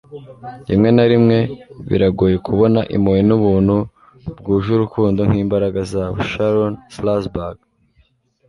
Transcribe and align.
rimwe 0.67 0.89
na 0.95 1.05
rimwe 1.11 1.37
biragoye 1.89 2.37
kubona 2.47 2.79
impuhwe 2.95 3.21
n'ubuntu 3.27 3.75
bwuje 4.37 4.69
urukundo 4.73 5.19
nk'imbaraga 5.29 5.79
zabo.- 5.91 6.15
sharon 6.31 6.73
salzberg 6.95 7.57